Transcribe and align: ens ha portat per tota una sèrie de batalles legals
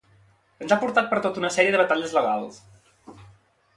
ens 0.65 0.71
ha 0.75 0.77
portat 0.83 1.11
per 1.11 1.19
tota 1.25 1.41
una 1.43 1.53
sèrie 1.57 1.75
de 1.75 1.81
batalles 1.83 2.17
legals 2.21 2.59